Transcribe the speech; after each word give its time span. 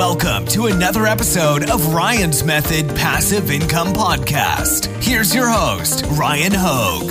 Welcome 0.00 0.46
to 0.46 0.64
another 0.64 1.04
episode 1.04 1.68
of 1.68 1.92
Ryan's 1.92 2.42
Method 2.42 2.88
Passive 2.96 3.50
Income 3.50 3.88
Podcast. 3.88 4.86
Here's 5.04 5.34
your 5.34 5.46
host, 5.46 6.06
Ryan 6.12 6.52
Hogue. 6.54 7.10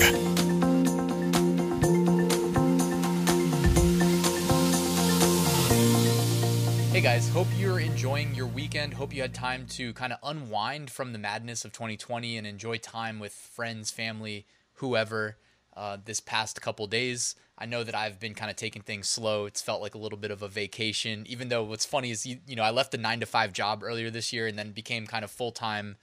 Hey 6.91 7.01
guys, 7.01 7.29
hope 7.29 7.45
you're 7.59 7.79
enjoying 7.79 8.33
your 8.33 8.47
weekend. 8.47 8.95
Hope 8.95 9.13
you 9.13 9.21
had 9.21 9.35
time 9.35 9.67
to 9.67 9.93
kind 9.93 10.11
of 10.11 10.17
unwind 10.23 10.89
from 10.89 11.13
the 11.13 11.19
madness 11.19 11.63
of 11.63 11.71
2020 11.71 12.37
and 12.37 12.47
enjoy 12.47 12.77
time 12.77 13.19
with 13.19 13.33
friends, 13.33 13.91
family, 13.91 14.47
whoever 14.77 15.37
uh, 15.75 15.97
this 16.03 16.19
past 16.19 16.61
couple 16.61 16.87
days. 16.87 17.35
I 17.57 17.65
know 17.65 17.83
that 17.83 17.95
I've 17.95 18.19
been 18.19 18.33
kind 18.33 18.49
of 18.49 18.55
taking 18.55 18.81
things 18.81 19.09
slow. 19.09 19.45
It's 19.45 19.61
felt 19.61 19.81
like 19.81 19.93
a 19.93 19.97
little 19.97 20.17
bit 20.17 20.31
of 20.31 20.41
a 20.41 20.47
vacation, 20.47 21.25
even 21.27 21.49
though 21.49 21.63
what's 21.63 21.85
funny 21.85 22.11
is, 22.11 22.25
you, 22.25 22.37
you 22.47 22.55
know, 22.55 22.63
I 22.63 22.71
left 22.71 22.93
a 22.93 22.97
nine 22.97 23.19
to 23.19 23.25
five 23.25 23.51
job 23.51 23.83
earlier 23.83 24.09
this 24.09 24.31
year 24.31 24.47
and 24.47 24.57
then 24.57 24.71
became 24.71 25.05
kind 25.05 25.25
of 25.25 25.31
full 25.31 25.51
time 25.51 25.97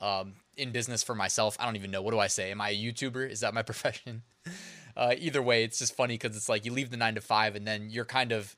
um, 0.00 0.34
in 0.56 0.70
business 0.70 1.02
for 1.02 1.14
myself. 1.14 1.56
I 1.58 1.64
don't 1.64 1.76
even 1.76 1.90
know. 1.90 2.02
What 2.02 2.12
do 2.12 2.18
I 2.18 2.26
say? 2.26 2.50
Am 2.50 2.60
I 2.60 2.70
a 2.70 2.76
YouTuber? 2.76 3.28
Is 3.30 3.40
that 3.40 3.54
my 3.54 3.62
profession? 3.70 4.22
Uh, 4.96 5.14
either 5.16 5.40
way, 5.40 5.64
it's 5.64 5.78
just 5.78 5.94
funny 5.94 6.14
because 6.14 6.36
it's 6.36 6.48
like 6.48 6.64
you 6.64 6.72
leave 6.72 6.90
the 6.90 6.96
nine 6.96 7.14
to 7.14 7.20
five 7.20 7.56
and 7.56 7.66
then 7.66 7.88
you're 7.88 8.04
kind 8.04 8.32
of 8.32 8.56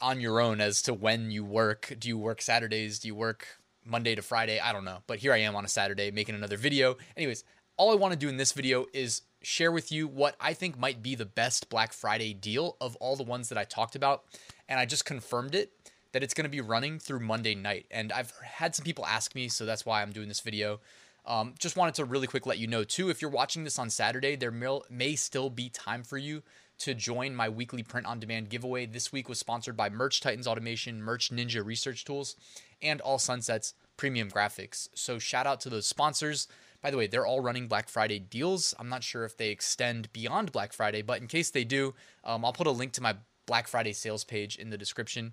on 0.00 0.20
your 0.20 0.40
own 0.40 0.60
as 0.60 0.82
to 0.82 0.94
when 0.94 1.30
you 1.30 1.44
work. 1.44 1.94
Do 1.98 2.08
you 2.08 2.18
work 2.18 2.42
Saturdays? 2.42 2.98
Do 2.98 3.08
you 3.08 3.14
work 3.14 3.46
Monday 3.84 4.14
to 4.14 4.22
Friday? 4.22 4.58
I 4.58 4.72
don't 4.72 4.84
know. 4.84 4.98
But 5.06 5.18
here 5.18 5.32
I 5.32 5.38
am 5.38 5.54
on 5.54 5.64
a 5.64 5.68
Saturday 5.68 6.10
making 6.10 6.34
another 6.34 6.56
video. 6.56 6.96
Anyways, 7.16 7.44
all 7.76 7.92
I 7.92 7.94
want 7.94 8.12
to 8.12 8.18
do 8.18 8.28
in 8.28 8.36
this 8.36 8.52
video 8.52 8.86
is 8.92 9.22
share 9.46 9.70
with 9.70 9.92
you 9.92 10.08
what 10.08 10.34
I 10.40 10.54
think 10.54 10.76
might 10.76 11.04
be 11.04 11.14
the 11.14 11.24
best 11.24 11.70
Black 11.70 11.92
Friday 11.92 12.34
deal 12.34 12.76
of 12.80 12.96
all 12.96 13.14
the 13.14 13.22
ones 13.22 13.48
that 13.48 13.56
I 13.56 13.62
talked 13.62 13.94
about. 13.94 14.24
And 14.68 14.80
I 14.80 14.86
just 14.86 15.04
confirmed 15.04 15.54
it 15.54 15.70
that 16.10 16.24
it's 16.24 16.34
going 16.34 16.46
to 16.46 16.50
be 16.50 16.60
running 16.60 16.98
through 16.98 17.20
Monday 17.20 17.54
night. 17.54 17.86
And 17.92 18.10
I've 18.10 18.32
had 18.42 18.74
some 18.74 18.84
people 18.84 19.06
ask 19.06 19.36
me, 19.36 19.46
so 19.46 19.64
that's 19.64 19.86
why 19.86 20.02
I'm 20.02 20.10
doing 20.10 20.26
this 20.26 20.40
video. 20.40 20.80
Um, 21.24 21.54
just 21.60 21.76
wanted 21.76 21.94
to 21.94 22.04
really 22.04 22.26
quick 22.26 22.44
let 22.44 22.58
you 22.58 22.66
know 22.66 22.82
too, 22.82 23.08
if 23.08 23.22
you're 23.22 23.30
watching 23.30 23.62
this 23.62 23.78
on 23.78 23.88
Saturday, 23.88 24.34
there 24.34 24.50
may, 24.50 24.80
may 24.90 25.14
still 25.14 25.48
be 25.48 25.68
time 25.68 26.02
for 26.02 26.18
you 26.18 26.42
to 26.78 26.92
join 26.92 27.32
my 27.32 27.48
weekly 27.48 27.84
print 27.84 28.06
on 28.06 28.18
demand 28.18 28.48
giveaway. 28.48 28.84
This 28.84 29.12
week 29.12 29.28
was 29.28 29.38
sponsored 29.38 29.76
by 29.76 29.88
Merch 29.88 30.20
Titans 30.20 30.48
Automation, 30.48 31.00
Merch 31.00 31.30
Ninja 31.30 31.64
Research 31.64 32.04
Tools, 32.04 32.34
and 32.82 33.00
All 33.00 33.18
Sunsets 33.18 33.74
Premium 33.96 34.28
Graphics. 34.28 34.88
So 34.94 35.20
shout 35.20 35.46
out 35.46 35.60
to 35.60 35.70
those 35.70 35.86
sponsors. 35.86 36.48
By 36.86 36.92
the 36.92 36.98
way, 36.98 37.08
they're 37.08 37.26
all 37.26 37.40
running 37.40 37.66
Black 37.66 37.88
Friday 37.88 38.20
deals. 38.20 38.72
I'm 38.78 38.88
not 38.88 39.02
sure 39.02 39.24
if 39.24 39.36
they 39.36 39.50
extend 39.50 40.12
beyond 40.12 40.52
Black 40.52 40.72
Friday, 40.72 41.02
but 41.02 41.20
in 41.20 41.26
case 41.26 41.50
they 41.50 41.64
do, 41.64 41.94
um, 42.22 42.44
I'll 42.44 42.52
put 42.52 42.68
a 42.68 42.70
link 42.70 42.92
to 42.92 43.02
my 43.02 43.16
Black 43.44 43.66
Friday 43.66 43.92
sales 43.92 44.22
page 44.22 44.54
in 44.54 44.70
the 44.70 44.78
description. 44.78 45.32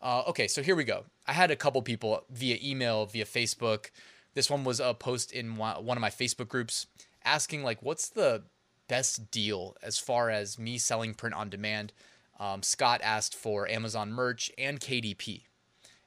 Uh, 0.00 0.22
okay, 0.28 0.48
so 0.48 0.62
here 0.62 0.74
we 0.74 0.84
go. 0.84 1.04
I 1.26 1.34
had 1.34 1.50
a 1.50 1.54
couple 1.54 1.82
people 1.82 2.24
via 2.30 2.56
email, 2.62 3.04
via 3.04 3.26
Facebook. 3.26 3.90
This 4.32 4.48
one 4.48 4.64
was 4.64 4.80
a 4.80 4.94
post 4.94 5.32
in 5.32 5.56
one 5.56 5.98
of 5.98 6.00
my 6.00 6.08
Facebook 6.08 6.48
groups 6.48 6.86
asking, 7.26 7.62
like, 7.62 7.82
what's 7.82 8.08
the 8.08 8.44
best 8.88 9.30
deal 9.30 9.76
as 9.82 9.98
far 9.98 10.30
as 10.30 10.58
me 10.58 10.78
selling 10.78 11.12
print 11.12 11.34
on 11.34 11.50
demand? 11.50 11.92
Um, 12.38 12.62
Scott 12.62 13.02
asked 13.04 13.34
for 13.34 13.68
Amazon 13.68 14.12
merch 14.12 14.50
and 14.56 14.80
KDP, 14.80 15.42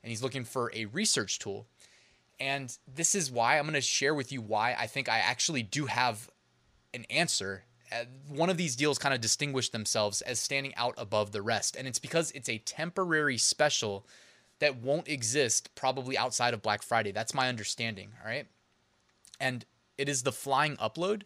and 0.01 0.09
he's 0.09 0.23
looking 0.23 0.43
for 0.43 0.71
a 0.73 0.85
research 0.85 1.37
tool. 1.37 1.67
And 2.39 2.75
this 2.93 3.15
is 3.15 3.31
why 3.31 3.57
I'm 3.57 3.65
going 3.65 3.73
to 3.73 3.81
share 3.81 4.13
with 4.13 4.31
you 4.31 4.41
why 4.41 4.75
I 4.77 4.87
think 4.87 5.07
I 5.07 5.19
actually 5.19 5.63
do 5.63 5.85
have 5.85 6.29
an 6.93 7.05
answer. 7.09 7.63
Uh, 7.91 8.05
one 8.27 8.49
of 8.49 8.57
these 8.57 8.75
deals 8.75 8.97
kind 8.97 9.13
of 9.13 9.21
distinguish 9.21 9.69
themselves 9.69 10.21
as 10.21 10.39
standing 10.39 10.73
out 10.75 10.95
above 10.97 11.31
the 11.31 11.41
rest. 11.41 11.75
And 11.75 11.87
it's 11.87 11.99
because 11.99 12.31
it's 12.31 12.49
a 12.49 12.57
temporary 12.59 13.37
special 13.37 14.05
that 14.59 14.77
won't 14.77 15.07
exist 15.07 15.73
probably 15.75 16.17
outside 16.17 16.53
of 16.53 16.61
Black 16.61 16.81
Friday. 16.81 17.11
That's 17.11 17.33
my 17.33 17.49
understanding. 17.49 18.13
All 18.21 18.29
right. 18.29 18.47
And 19.39 19.65
it 19.97 20.09
is 20.09 20.23
the 20.23 20.31
flying 20.31 20.77
upload. 20.77 21.23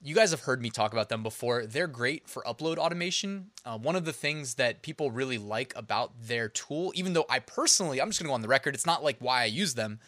You 0.00 0.14
guys 0.14 0.30
have 0.30 0.42
heard 0.42 0.62
me 0.62 0.70
talk 0.70 0.92
about 0.92 1.08
them 1.08 1.24
before. 1.24 1.66
They're 1.66 1.88
great 1.88 2.28
for 2.28 2.44
upload 2.44 2.76
automation. 2.76 3.50
Uh, 3.64 3.78
one 3.78 3.96
of 3.96 4.04
the 4.04 4.12
things 4.12 4.54
that 4.54 4.82
people 4.82 5.10
really 5.10 5.38
like 5.38 5.72
about 5.74 6.12
their 6.22 6.48
tool, 6.48 6.92
even 6.94 7.14
though 7.14 7.26
I 7.28 7.40
personally, 7.40 8.00
I'm 8.00 8.08
just 8.08 8.20
going 8.20 8.26
to 8.26 8.30
go 8.30 8.34
on 8.34 8.42
the 8.42 8.48
record, 8.48 8.76
it's 8.76 8.86
not 8.86 9.02
like 9.02 9.16
why 9.18 9.42
I 9.42 9.46
use 9.46 9.74
them, 9.74 9.98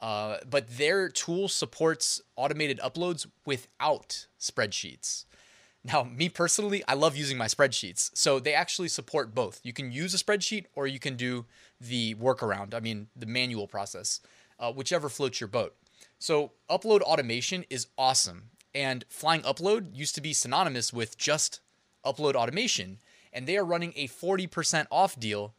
uh, 0.00 0.36
but 0.48 0.78
their 0.78 1.08
tool 1.08 1.48
supports 1.48 2.22
automated 2.36 2.78
uploads 2.78 3.26
without 3.44 4.28
spreadsheets. 4.38 5.24
Now, 5.82 6.04
me 6.04 6.28
personally, 6.28 6.84
I 6.86 6.94
love 6.94 7.16
using 7.16 7.36
my 7.36 7.46
spreadsheets. 7.46 8.10
So 8.14 8.38
they 8.38 8.54
actually 8.54 8.88
support 8.88 9.34
both. 9.34 9.60
You 9.64 9.72
can 9.72 9.90
use 9.90 10.14
a 10.14 10.18
spreadsheet 10.18 10.66
or 10.76 10.86
you 10.86 11.00
can 11.00 11.16
do 11.16 11.46
the 11.80 12.14
workaround, 12.14 12.72
I 12.72 12.78
mean, 12.78 13.08
the 13.16 13.26
manual 13.26 13.66
process, 13.66 14.20
uh, 14.60 14.72
whichever 14.72 15.08
floats 15.08 15.40
your 15.40 15.48
boat. 15.48 15.74
So 16.20 16.52
upload 16.70 17.00
automation 17.00 17.64
is 17.68 17.88
awesome. 17.98 18.50
And 18.74 19.04
flying 19.08 19.42
upload 19.42 19.96
used 19.96 20.14
to 20.14 20.20
be 20.20 20.32
synonymous 20.32 20.92
with 20.92 21.18
just 21.18 21.60
upload 22.04 22.34
automation. 22.34 22.98
And 23.32 23.46
they 23.46 23.56
are 23.56 23.64
running 23.64 23.92
a 23.96 24.08
40% 24.08 24.86
off 24.90 25.18
deal 25.18 25.54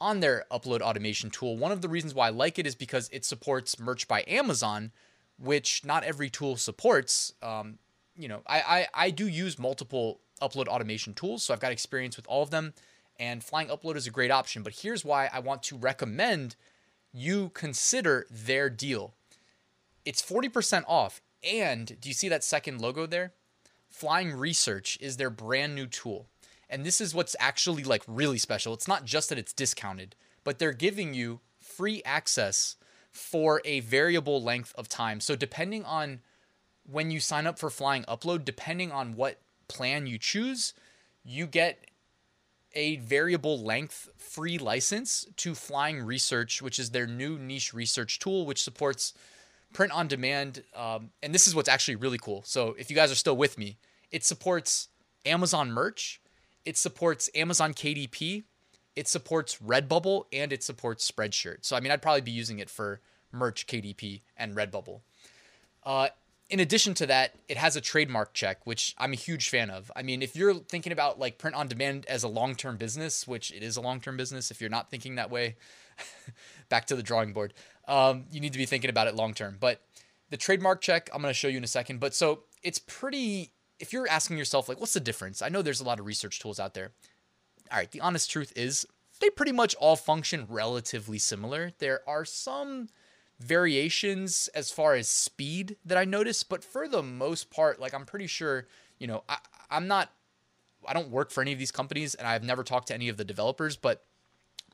on 0.00 0.20
their 0.20 0.44
upload 0.50 0.80
automation 0.80 1.30
tool. 1.30 1.56
One 1.56 1.72
of 1.72 1.82
the 1.82 1.88
reasons 1.88 2.14
why 2.14 2.28
I 2.28 2.30
like 2.30 2.58
it 2.58 2.66
is 2.66 2.74
because 2.74 3.08
it 3.12 3.24
supports 3.24 3.80
merch 3.80 4.06
by 4.06 4.24
Amazon, 4.26 4.92
which 5.38 5.84
not 5.84 6.04
every 6.04 6.30
tool 6.30 6.56
supports. 6.56 7.32
Um, 7.42 7.78
you 8.16 8.28
know, 8.28 8.42
I, 8.46 8.60
I, 8.60 8.86
I 9.06 9.10
do 9.10 9.26
use 9.26 9.58
multiple 9.58 10.20
upload 10.40 10.68
automation 10.68 11.14
tools, 11.14 11.42
so 11.42 11.52
I've 11.52 11.60
got 11.60 11.72
experience 11.72 12.16
with 12.16 12.26
all 12.28 12.42
of 12.42 12.50
them. 12.50 12.74
And 13.18 13.42
Flying 13.42 13.68
Upload 13.68 13.96
is 13.96 14.06
a 14.06 14.12
great 14.12 14.30
option. 14.30 14.62
But 14.62 14.74
here's 14.82 15.04
why 15.04 15.28
I 15.32 15.40
want 15.40 15.62
to 15.64 15.76
recommend 15.76 16.54
you 17.12 17.50
consider 17.50 18.26
their 18.30 18.70
deal. 18.70 19.14
It's 20.04 20.22
40% 20.22 20.84
off 20.86 21.20
and 21.42 22.00
do 22.00 22.08
you 22.08 22.14
see 22.14 22.28
that 22.28 22.44
second 22.44 22.80
logo 22.80 23.06
there? 23.06 23.32
Flying 23.88 24.32
Research 24.32 24.98
is 25.00 25.16
their 25.16 25.30
brand 25.30 25.74
new 25.74 25.86
tool. 25.86 26.28
And 26.68 26.84
this 26.84 27.00
is 27.00 27.14
what's 27.14 27.36
actually 27.40 27.84
like 27.84 28.02
really 28.06 28.38
special. 28.38 28.74
It's 28.74 28.88
not 28.88 29.04
just 29.04 29.30
that 29.30 29.38
it's 29.38 29.52
discounted, 29.52 30.14
but 30.44 30.58
they're 30.58 30.72
giving 30.72 31.14
you 31.14 31.40
free 31.60 32.02
access 32.04 32.76
for 33.10 33.62
a 33.64 33.80
variable 33.80 34.42
length 34.42 34.72
of 34.76 34.88
time. 34.88 35.20
So 35.20 35.34
depending 35.34 35.84
on 35.84 36.20
when 36.84 37.10
you 37.10 37.20
sign 37.20 37.46
up 37.46 37.58
for 37.58 37.70
Flying 37.70 38.04
Upload, 38.04 38.44
depending 38.44 38.92
on 38.92 39.14
what 39.14 39.40
plan 39.68 40.06
you 40.06 40.18
choose, 40.18 40.74
you 41.24 41.46
get 41.46 41.90
a 42.74 42.96
variable 42.96 43.62
length 43.62 44.08
free 44.16 44.58
license 44.58 45.26
to 45.36 45.54
Flying 45.54 46.02
Research, 46.02 46.60
which 46.60 46.78
is 46.78 46.90
their 46.90 47.06
new 47.06 47.38
niche 47.38 47.72
research 47.72 48.18
tool, 48.18 48.46
which 48.46 48.62
supports 48.62 49.14
print 49.72 49.92
on 49.92 50.08
demand. 50.08 50.64
Um, 50.74 51.10
and 51.22 51.34
this 51.34 51.46
is 51.46 51.54
what's 51.54 51.68
actually 51.68 51.96
really 51.96 52.18
cool. 52.18 52.42
So 52.44 52.74
if 52.78 52.90
you 52.90 52.96
guys 52.96 53.10
are 53.12 53.16
still 53.16 53.36
with 53.36 53.58
me, 53.58 53.78
it 54.10 54.24
supports 54.24 54.88
Amazon 55.26 55.70
merch, 55.70 56.20
it 56.64 56.76
supports 56.76 57.28
Amazon 57.34 57.74
KDP, 57.74 58.44
it 58.96 59.08
supports 59.08 59.58
Redbubble, 59.58 60.24
and 60.32 60.52
it 60.52 60.62
supports 60.62 61.10
Spreadshirt. 61.10 61.58
So 61.62 61.76
I 61.76 61.80
mean, 61.80 61.92
I'd 61.92 62.02
probably 62.02 62.22
be 62.22 62.30
using 62.30 62.58
it 62.58 62.70
for 62.70 63.00
merch, 63.32 63.66
KDP, 63.66 64.22
and 64.36 64.56
Redbubble. 64.56 65.00
Uh, 65.84 66.08
in 66.50 66.60
addition 66.60 66.94
to 66.94 67.06
that, 67.06 67.34
it 67.48 67.56
has 67.56 67.76
a 67.76 67.80
trademark 67.80 68.32
check, 68.32 68.66
which 68.66 68.94
I'm 68.98 69.12
a 69.12 69.16
huge 69.16 69.50
fan 69.50 69.70
of. 69.70 69.92
I 69.94 70.02
mean, 70.02 70.22
if 70.22 70.34
you're 70.34 70.54
thinking 70.54 70.92
about 70.92 71.18
like 71.18 71.38
print 71.38 71.56
on 71.56 71.68
demand 71.68 72.06
as 72.06 72.22
a 72.22 72.28
long 72.28 72.54
term 72.54 72.76
business, 72.76 73.26
which 73.26 73.50
it 73.52 73.62
is 73.62 73.76
a 73.76 73.80
long 73.80 74.00
term 74.00 74.16
business, 74.16 74.50
if 74.50 74.60
you're 74.60 74.70
not 74.70 74.90
thinking 74.90 75.16
that 75.16 75.30
way, 75.30 75.56
back 76.68 76.86
to 76.86 76.96
the 76.96 77.02
drawing 77.02 77.32
board 77.32 77.52
um, 77.88 78.26
you 78.30 78.40
need 78.40 78.52
to 78.52 78.58
be 78.58 78.66
thinking 78.66 78.90
about 78.90 79.08
it 79.08 79.16
long 79.16 79.34
term. 79.34 79.56
But 79.58 79.80
the 80.30 80.36
trademark 80.36 80.80
check, 80.80 81.08
I'm 81.12 81.22
going 81.22 81.30
to 81.30 81.38
show 81.38 81.48
you 81.48 81.56
in 81.56 81.64
a 81.64 81.68
second. 81.68 81.98
But 81.98 82.14
so 82.14 82.44
it's 82.62 82.78
pretty, 82.78 83.50
if 83.80 83.92
you're 83.92 84.08
asking 84.08 84.36
yourself, 84.36 84.68
like, 84.68 84.78
what's 84.78 84.92
the 84.92 85.00
difference? 85.00 85.42
I 85.42 85.48
know 85.48 85.62
there's 85.62 85.80
a 85.80 85.84
lot 85.84 85.98
of 85.98 86.06
research 86.06 86.38
tools 86.38 86.60
out 86.60 86.74
there. 86.74 86.92
All 87.72 87.78
right, 87.78 87.90
the 87.90 88.00
honest 88.00 88.30
truth 88.30 88.52
is 88.54 88.86
they 89.20 89.30
pretty 89.30 89.52
much 89.52 89.74
all 89.76 89.96
function 89.96 90.46
relatively 90.48 91.18
similar. 91.18 91.72
There 91.78 92.02
are 92.06 92.24
some 92.24 92.88
variations 93.40 94.48
as 94.54 94.70
far 94.70 94.94
as 94.94 95.08
speed 95.08 95.76
that 95.84 95.96
I 95.96 96.04
notice, 96.04 96.42
but 96.42 96.64
for 96.64 96.88
the 96.88 97.02
most 97.02 97.50
part, 97.50 97.80
like, 97.80 97.94
I'm 97.94 98.04
pretty 98.04 98.26
sure, 98.26 98.66
you 98.98 99.06
know, 99.06 99.22
I, 99.28 99.38
I'm 99.70 99.86
not, 99.86 100.10
I 100.86 100.92
don't 100.92 101.10
work 101.10 101.30
for 101.30 101.40
any 101.40 101.52
of 101.52 101.58
these 101.58 101.70
companies 101.70 102.14
and 102.14 102.26
I've 102.26 102.42
never 102.42 102.64
talked 102.64 102.88
to 102.88 102.94
any 102.94 103.08
of 103.08 103.16
the 103.16 103.24
developers, 103.24 103.76
but 103.76 104.04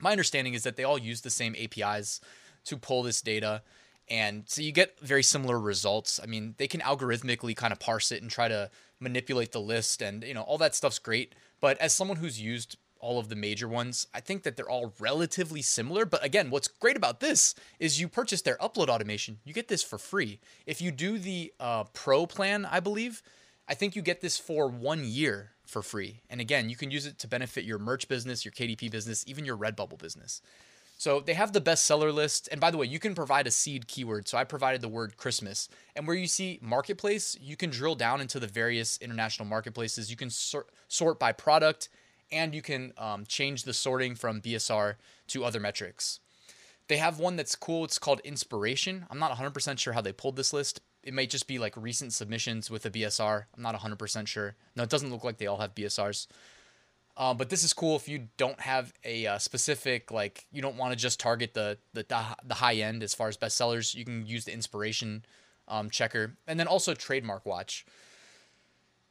my 0.00 0.12
understanding 0.12 0.54
is 0.54 0.62
that 0.62 0.76
they 0.76 0.84
all 0.84 0.98
use 0.98 1.20
the 1.20 1.30
same 1.30 1.54
APIs 1.58 2.20
to 2.64 2.76
pull 2.76 3.02
this 3.02 3.20
data. 3.20 3.62
And 4.08 4.44
so 4.46 4.60
you 4.62 4.72
get 4.72 4.98
very 5.00 5.22
similar 5.22 5.58
results. 5.58 6.20
I 6.22 6.26
mean, 6.26 6.54
they 6.58 6.66
can 6.66 6.80
algorithmically 6.80 7.56
kind 7.56 7.72
of 7.72 7.80
parse 7.80 8.12
it 8.12 8.22
and 8.22 8.30
try 8.30 8.48
to 8.48 8.70
manipulate 9.00 9.52
the 9.52 9.60
list 9.60 10.02
and, 10.02 10.22
you 10.24 10.34
know, 10.34 10.42
all 10.42 10.58
that 10.58 10.74
stuff's 10.74 10.98
great. 10.98 11.34
But 11.60 11.78
as 11.78 11.92
someone 11.92 12.18
who's 12.18 12.40
used 12.40 12.76
all 13.04 13.18
of 13.18 13.28
the 13.28 13.36
major 13.36 13.68
ones, 13.68 14.06
I 14.14 14.20
think 14.20 14.44
that 14.44 14.56
they're 14.56 14.68
all 14.68 14.94
relatively 14.98 15.60
similar. 15.60 16.06
But 16.06 16.24
again, 16.24 16.48
what's 16.48 16.68
great 16.68 16.96
about 16.96 17.20
this 17.20 17.54
is 17.78 18.00
you 18.00 18.08
purchase 18.08 18.40
their 18.40 18.56
upload 18.56 18.88
automation. 18.88 19.38
You 19.44 19.52
get 19.52 19.68
this 19.68 19.82
for 19.82 19.98
free. 19.98 20.40
If 20.64 20.80
you 20.80 20.90
do 20.90 21.18
the 21.18 21.52
uh, 21.60 21.84
pro 21.92 22.24
plan, 22.26 22.64
I 22.64 22.80
believe, 22.80 23.22
I 23.68 23.74
think 23.74 23.94
you 23.94 24.00
get 24.00 24.22
this 24.22 24.38
for 24.38 24.68
one 24.68 25.04
year 25.04 25.50
for 25.66 25.82
free. 25.82 26.22
And 26.30 26.40
again, 26.40 26.70
you 26.70 26.76
can 26.76 26.90
use 26.90 27.04
it 27.04 27.18
to 27.18 27.28
benefit 27.28 27.64
your 27.64 27.78
merch 27.78 28.08
business, 28.08 28.42
your 28.42 28.52
KDP 28.52 28.90
business, 28.90 29.22
even 29.26 29.44
your 29.44 29.58
Redbubble 29.58 29.98
business. 29.98 30.40
So 30.96 31.20
they 31.20 31.34
have 31.34 31.52
the 31.52 31.60
bestseller 31.60 32.14
list. 32.14 32.48
And 32.50 32.60
by 32.60 32.70
the 32.70 32.78
way, 32.78 32.86
you 32.86 32.98
can 32.98 33.14
provide 33.14 33.46
a 33.46 33.50
seed 33.50 33.86
keyword. 33.86 34.28
So 34.28 34.38
I 34.38 34.44
provided 34.44 34.80
the 34.80 34.88
word 34.88 35.18
Christmas. 35.18 35.68
And 35.94 36.06
where 36.06 36.16
you 36.16 36.26
see 36.26 36.58
marketplace, 36.62 37.36
you 37.38 37.56
can 37.56 37.68
drill 37.68 37.96
down 37.96 38.22
into 38.22 38.40
the 38.40 38.46
various 38.46 38.96
international 38.98 39.46
marketplaces. 39.46 40.10
You 40.10 40.16
can 40.16 40.30
sort, 40.30 40.70
sort 40.88 41.18
by 41.18 41.32
product 41.32 41.90
and 42.30 42.54
you 42.54 42.62
can 42.62 42.92
um, 42.98 43.24
change 43.26 43.64
the 43.64 43.74
sorting 43.74 44.14
from 44.14 44.40
BSR 44.40 44.96
to 45.28 45.44
other 45.44 45.60
metrics. 45.60 46.20
They 46.88 46.98
have 46.98 47.18
one 47.18 47.36
that's 47.36 47.56
cool. 47.56 47.84
It's 47.84 47.98
called 47.98 48.20
Inspiration. 48.24 49.06
I'm 49.10 49.18
not 49.18 49.32
100% 49.32 49.78
sure 49.78 49.92
how 49.94 50.00
they 50.00 50.12
pulled 50.12 50.36
this 50.36 50.52
list. 50.52 50.80
It 51.02 51.14
might 51.14 51.30
just 51.30 51.46
be 51.46 51.58
like 51.58 51.76
recent 51.76 52.12
submissions 52.12 52.70
with 52.70 52.84
a 52.86 52.90
BSR. 52.90 53.44
I'm 53.56 53.62
not 53.62 53.74
100% 53.74 54.26
sure. 54.26 54.54
No, 54.76 54.82
it 54.82 54.90
doesn't 54.90 55.10
look 55.10 55.24
like 55.24 55.38
they 55.38 55.46
all 55.46 55.58
have 55.58 55.74
BSRs. 55.74 56.26
Uh, 57.16 57.32
but 57.32 57.48
this 57.48 57.62
is 57.62 57.72
cool 57.72 57.94
if 57.94 58.08
you 58.08 58.28
don't 58.36 58.60
have 58.60 58.92
a 59.04 59.26
uh, 59.26 59.38
specific 59.38 60.10
like 60.10 60.46
you 60.50 60.60
don't 60.60 60.76
want 60.76 60.92
to 60.92 60.98
just 60.98 61.20
target 61.20 61.54
the, 61.54 61.78
the 61.92 62.04
the 62.44 62.54
high 62.54 62.74
end 62.74 63.04
as 63.04 63.14
far 63.14 63.28
as 63.28 63.36
bestsellers. 63.36 63.94
You 63.94 64.04
can 64.04 64.26
use 64.26 64.44
the 64.44 64.52
inspiration 64.52 65.24
um, 65.68 65.90
checker 65.90 66.36
and 66.48 66.58
then 66.58 66.66
also 66.66 66.92
trademark 66.92 67.46
watch. 67.46 67.86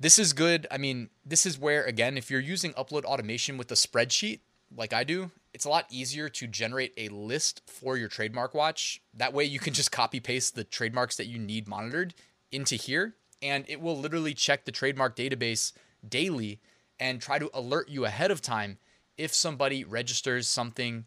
This 0.03 0.19
is 0.19 0.33
good. 0.33 0.67
I 0.69 0.77
mean, 0.77 1.11
this 1.25 1.45
is 1.45 1.57
where 1.57 1.85
again, 1.85 2.17
if 2.17 2.29
you're 2.29 2.41
using 2.41 2.73
upload 2.73 3.05
automation 3.05 3.55
with 3.57 3.71
a 3.71 3.75
spreadsheet 3.75 4.41
like 4.75 4.91
I 4.91 5.05
do, 5.05 5.31
it's 5.53 5.63
a 5.63 5.69
lot 5.69 5.85
easier 5.89 6.27
to 6.27 6.45
generate 6.45 6.91
a 6.97 7.07
list 7.07 7.61
for 7.67 7.95
your 7.95 8.09
trademark 8.09 8.53
watch. 8.53 9.01
That 9.13 9.31
way 9.31 9.45
you 9.45 9.59
can 9.59 9.73
just 9.73 9.93
copy 9.93 10.19
paste 10.19 10.55
the 10.55 10.65
trademarks 10.65 11.15
that 11.15 11.27
you 11.27 11.39
need 11.39 11.69
monitored 11.69 12.13
into 12.51 12.75
here 12.75 13.15
and 13.41 13.63
it 13.69 13.79
will 13.79 13.97
literally 13.97 14.33
check 14.33 14.65
the 14.65 14.73
trademark 14.73 15.15
database 15.15 15.71
daily 16.05 16.59
and 16.99 17.21
try 17.21 17.39
to 17.39 17.49
alert 17.53 17.87
you 17.87 18.03
ahead 18.03 18.29
of 18.29 18.41
time 18.41 18.79
if 19.17 19.33
somebody 19.33 19.85
registers 19.85 20.49
something 20.49 21.05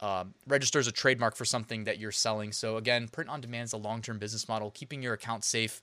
uh, 0.00 0.24
registers 0.46 0.86
a 0.86 0.92
trademark 0.92 1.34
for 1.34 1.46
something 1.46 1.84
that 1.84 1.98
you're 1.98 2.12
selling. 2.12 2.52
So 2.52 2.76
again, 2.76 3.08
print 3.08 3.30
on 3.30 3.40
demand 3.40 3.64
is 3.64 3.72
a 3.72 3.78
long-term 3.78 4.18
business 4.18 4.50
model. 4.50 4.70
Keeping 4.70 5.02
your 5.02 5.14
account 5.14 5.44
safe 5.44 5.80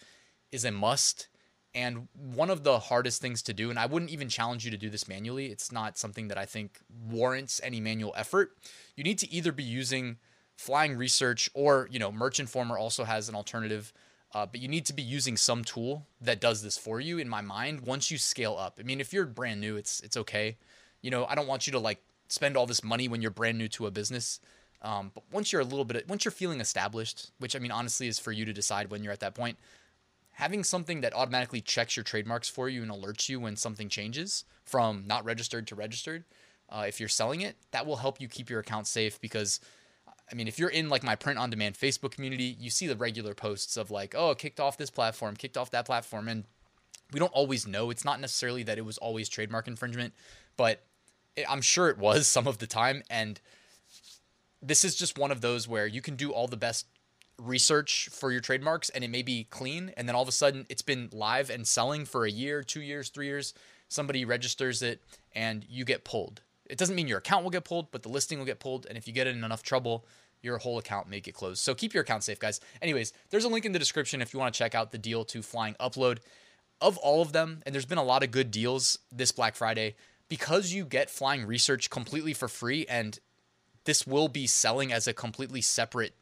is 0.52 0.64
a 0.64 0.72
must 0.72 1.28
and 1.74 2.08
one 2.14 2.50
of 2.50 2.64
the 2.64 2.80
hardest 2.80 3.22
things 3.22 3.42
to 3.44 3.54
do, 3.54 3.70
and 3.70 3.80
I 3.80 3.86
wouldn't 3.86 4.12
even 4.12 4.30
challenge 4.30 4.66
you 4.66 4.72
to 4.72 4.78
do 4.78 4.90
this 4.90 5.08
manually, 5.08 5.48
it's 5.48 5.72
not 5.72 5.98
something 5.98 6.28
that 6.28 6.38
I 6.38 6.46
think 6.46 6.80
warrants 7.10 7.62
any 7.64 7.80
manual 7.80 8.14
effort. 8.18 8.58
You 8.96 9.04
need 9.04 9.20
to 9.20 9.32
either 9.32 9.52
be 9.52 9.64
using 9.64 10.18
flying 10.58 10.98
research 10.98 11.50
or, 11.54 11.88
you 11.92 12.00
know, 12.00 12.12
Merch 12.12 12.40
Informer 12.40 12.78
also 12.78 13.04
has 13.04 13.30
an 13.30 13.36
alternative. 13.36 13.94
Uh, 14.34 14.46
but 14.46 14.62
you 14.62 14.68
need 14.68 14.86
to 14.86 14.94
be 14.94 15.02
using 15.02 15.36
some 15.36 15.62
tool 15.62 16.06
that 16.22 16.40
does 16.40 16.64
this 16.64 16.78
for 16.78 17.02
you 17.02 17.18
in 17.18 17.28
my 17.28 17.42
mind 17.42 17.82
once 17.82 18.10
you 18.10 18.18
scale 18.18 18.56
up. 18.58 18.78
I 18.80 18.84
mean, 18.84 19.02
if 19.02 19.12
you're 19.12 19.26
brand 19.26 19.60
new, 19.60 19.76
it's 19.76 20.00
it's 20.02 20.16
okay. 20.16 20.58
You 21.02 21.12
know, 21.12 21.26
I 21.26 21.36
don't 21.36 21.48
want 21.48 21.68
you 21.68 21.72
to 21.74 21.80
like 21.80 22.02
spend 22.30 22.56
all 22.56 22.66
this 22.66 22.82
money 22.82 23.10
when 23.10 23.22
you're 23.22 23.32
brand 23.32 23.58
new 23.58 23.68
to 23.70 23.88
a 23.88 23.92
business. 23.92 24.40
Um, 24.84 25.12
but 25.14 25.24
once 25.34 25.52
you're 25.52 25.62
a 25.62 25.66
little 25.66 25.84
bit, 25.84 26.08
once 26.08 26.24
you're 26.24 26.32
feeling 26.32 26.62
established, 26.62 27.32
which 27.40 27.58
I 27.58 27.60
mean, 27.60 27.72
honestly, 27.72 28.08
is 28.08 28.20
for 28.20 28.32
you 28.32 28.46
to 28.46 28.54
decide 28.54 28.90
when 28.90 29.04
you're 29.04 29.12
at 29.12 29.20
that 29.20 29.36
point 29.36 29.58
having 30.42 30.64
something 30.64 31.02
that 31.02 31.16
automatically 31.16 31.62
checks 31.62 31.96
your 31.96 32.04
trademarks 32.04 32.50
for 32.50 32.68
you 32.68 32.82
and 32.82 32.90
alerts 32.90 33.30
you 33.30 33.40
when 33.40 33.56
something 33.56 33.88
changes 33.88 34.44
from 34.64 35.04
not 35.06 35.24
registered 35.24 35.68
to 35.68 35.76
registered, 35.76 36.24
uh, 36.68 36.84
if 36.88 37.00
you're 37.00 37.08
selling 37.08 37.42
it, 37.42 37.58
that 37.70 37.86
will 37.86 37.98
help 37.98 38.20
you 38.20 38.28
keep 38.28 38.50
your 38.50 38.60
account 38.60 38.88
safe 38.88 39.22
because. 39.22 39.60
I 40.30 40.34
mean, 40.34 40.48
if 40.48 40.58
you're 40.58 40.70
in 40.70 40.88
like 40.88 41.04
my 41.04 41.16
print 41.16 41.40
on 41.40 41.50
demand 41.50 41.76
Facebook 41.76 42.12
community, 42.12 42.56
you 42.58 42.70
see 42.70 42.88
the 42.88 42.96
regular 42.96 43.34
posts 43.34 43.76
of 43.76 43.92
like, 43.92 44.16
oh, 44.16 44.34
kicked 44.34 44.62
off 44.62 44.78
this 44.78 44.90
platform, 44.90 45.36
kicked 45.36 45.58
off 45.58 45.72
that 45.72 45.86
platform. 45.86 46.30
And 46.30 46.46
we 47.12 47.20
don't 47.20 47.34
always 47.34 47.68
know. 47.68 47.90
It's 47.90 48.06
not 48.06 48.22
necessarily 48.22 48.64
that 48.64 48.78
it 48.78 48.86
was 48.86 48.98
always 48.98 49.28
trademark 49.28 49.68
infringement, 49.68 50.14
but 50.56 50.86
it, 51.36 51.46
I'm 51.50 51.60
sure 51.60 51.90
it 51.90 51.98
was 51.98 52.28
some 52.30 52.48
of 52.48 52.60
the 52.60 52.68
time. 52.68 53.04
And 53.10 53.42
this 54.62 54.86
is 54.86 54.96
just 54.96 55.18
one 55.18 55.32
of 55.32 55.42
those 55.42 55.68
where 55.68 55.86
you 55.86 56.00
can 56.02 56.16
do 56.16 56.32
all 56.32 56.48
the 56.48 56.56
best 56.56 56.86
research 57.42 58.10
for 58.12 58.32
your 58.32 58.42
trademarks 58.42 58.90
and 58.90 59.04
it 59.04 59.10
may 59.10 59.22
be 59.22 59.46
clean 59.50 59.92
and 59.98 60.08
then 60.08 60.16
all 60.16 60.22
of 60.22 60.28
a 60.28 60.32
sudden 60.32 60.66
it's 60.70 60.82
been 60.82 61.10
live 61.12 61.50
and 61.50 61.68
selling 61.68 62.06
for 62.06 62.26
a 62.26 62.32
year, 62.32 62.64
2 62.64 62.82
years, 62.82 63.10
3 63.10 63.26
years, 63.26 63.54
somebody 63.88 64.24
registers 64.26 64.82
it 64.82 65.02
and 65.34 65.66
you 65.70 65.84
get 65.84 66.04
pulled. 66.04 66.42
It 66.66 66.78
doesn't 66.78 66.96
mean 66.96 67.08
your 67.08 67.18
account 67.18 67.44
will 67.44 67.52
get 67.52 67.66
pulled, 67.66 67.92
but 67.92 68.04
the 68.04 68.10
listing 68.10 68.38
will 68.38 68.46
get 68.46 68.60
pulled 68.60 68.86
and 68.86 68.98
if 68.98 69.08
you 69.08 69.14
get 69.14 69.28
in 69.28 69.44
enough 69.44 69.64
trouble, 69.64 70.06
your 70.42 70.58
whole 70.58 70.78
account 70.78 71.10
may 71.10 71.20
get 71.20 71.36
closed. 71.36 71.60
So 71.60 71.76
keep 71.76 71.94
your 71.94 72.04
account 72.04 72.24
safe, 72.24 72.40
guys. 72.40 72.60
Anyways, 72.82 73.14
there's 73.30 73.46
a 73.46 73.50
link 73.50 73.66
in 73.66 73.72
the 73.72 73.80
description 73.80 74.22
if 74.22 74.34
you 74.34 74.40
want 74.40 74.54
to 74.54 74.58
check 74.58 74.74
out 74.74 74.92
the 74.92 74.98
deal 74.98 75.24
to 75.26 75.42
Flying 75.42 75.76
Upload. 75.80 76.20
Of 76.80 76.98
all 76.98 77.22
of 77.22 77.32
them, 77.32 77.62
and 77.64 77.76
there's 77.76 77.86
been 77.86 78.00
a 78.00 78.04
lot 78.04 78.24
of 78.24 78.32
good 78.32 78.50
deals 78.50 78.98
this 79.12 79.32
Black 79.32 79.56
Friday, 79.56 79.96
because 80.30 80.74
you 80.74 80.84
get 80.84 81.12
Flying 81.12 81.46
Research 81.46 81.92
completely 81.92 82.34
for 82.34 82.48
free 82.48 82.88
and 82.90 83.20
this 83.84 84.08
will 84.08 84.28
be 84.28 84.48
selling 84.48 84.92
as 84.92 85.08
a 85.08 85.14
completely 85.14 85.62
separate 85.62 86.16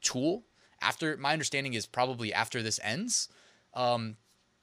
tool 0.00 0.44
after 0.80 1.16
my 1.16 1.32
understanding 1.32 1.74
is 1.74 1.86
probably 1.86 2.32
after 2.32 2.62
this 2.62 2.80
ends. 2.82 3.28
Um, 3.74 4.16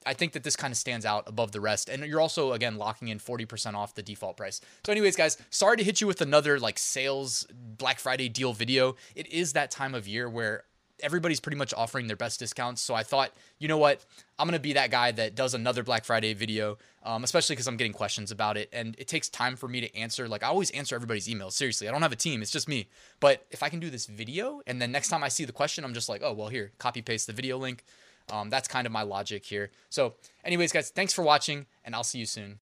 I 0.06 0.14
think 0.14 0.32
that 0.32 0.44
this 0.44 0.54
kind 0.54 0.70
of 0.70 0.78
stands 0.78 1.04
out 1.04 1.24
above 1.26 1.50
the 1.50 1.60
rest. 1.60 1.88
And 1.88 2.04
you're 2.04 2.20
also, 2.20 2.52
again, 2.52 2.76
locking 2.76 3.08
in 3.08 3.18
40% 3.18 3.74
off 3.74 3.94
the 3.94 4.02
default 4.02 4.36
price. 4.36 4.60
So, 4.84 4.92
anyways, 4.92 5.16
guys, 5.16 5.36
sorry 5.50 5.76
to 5.78 5.84
hit 5.84 6.00
you 6.00 6.06
with 6.06 6.20
another 6.20 6.60
like 6.60 6.78
sales 6.78 7.46
Black 7.52 7.98
Friday 7.98 8.28
deal 8.28 8.52
video. 8.52 8.94
It 9.16 9.30
is 9.32 9.52
that 9.54 9.70
time 9.72 9.94
of 9.94 10.06
year 10.06 10.30
where 10.30 10.64
everybody's 11.02 11.40
pretty 11.40 11.56
much 11.56 11.74
offering 11.74 12.06
their 12.06 12.16
best 12.16 12.40
discounts. 12.40 12.82
So 12.82 12.94
I 12.94 13.02
thought, 13.02 13.32
you 13.58 13.68
know 13.68 13.78
what? 13.78 14.04
I'm 14.38 14.46
going 14.46 14.54
to 14.54 14.60
be 14.60 14.74
that 14.74 14.90
guy 14.90 15.12
that 15.12 15.34
does 15.34 15.54
another 15.54 15.82
Black 15.82 16.04
Friday 16.04 16.34
video, 16.34 16.78
um, 17.02 17.24
especially 17.24 17.54
because 17.54 17.68
I'm 17.68 17.76
getting 17.76 17.92
questions 17.92 18.30
about 18.30 18.56
it. 18.56 18.68
And 18.72 18.94
it 18.98 19.08
takes 19.08 19.28
time 19.28 19.56
for 19.56 19.68
me 19.68 19.80
to 19.80 19.96
answer. 19.96 20.28
Like, 20.28 20.42
I 20.42 20.48
always 20.48 20.70
answer 20.70 20.94
everybody's 20.94 21.28
emails. 21.28 21.52
Seriously, 21.52 21.88
I 21.88 21.92
don't 21.92 22.02
have 22.02 22.12
a 22.12 22.16
team, 22.16 22.42
it's 22.42 22.50
just 22.50 22.68
me. 22.68 22.88
But 23.20 23.46
if 23.50 23.62
I 23.62 23.68
can 23.68 23.80
do 23.80 23.90
this 23.90 24.06
video 24.06 24.60
and 24.66 24.80
then 24.80 24.92
next 24.92 25.08
time 25.08 25.22
I 25.22 25.28
see 25.28 25.44
the 25.44 25.52
question, 25.52 25.84
I'm 25.84 25.94
just 25.94 26.08
like, 26.08 26.22
oh, 26.24 26.32
well, 26.32 26.48
here, 26.48 26.72
copy 26.78 27.02
paste 27.02 27.26
the 27.26 27.32
video 27.32 27.58
link. 27.58 27.84
Um, 28.30 28.50
that's 28.50 28.66
kind 28.66 28.86
of 28.86 28.92
my 28.92 29.02
logic 29.02 29.44
here. 29.44 29.70
So, 29.88 30.14
anyways, 30.44 30.72
guys, 30.72 30.90
thanks 30.90 31.12
for 31.12 31.22
watching, 31.22 31.66
and 31.84 31.94
I'll 31.94 32.04
see 32.04 32.18
you 32.18 32.26
soon. 32.26 32.58